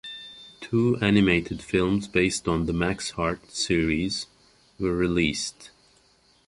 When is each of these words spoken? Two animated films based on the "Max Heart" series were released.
Two 0.61 0.97
animated 0.99 1.61
films 1.61 2.07
based 2.07 2.47
on 2.47 2.65
the 2.65 2.73
"Max 2.73 3.11
Heart" 3.11 3.51
series 3.51 4.25
were 4.79 4.95
released. 4.95 5.69